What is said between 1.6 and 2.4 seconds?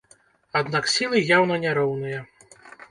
няроўныя.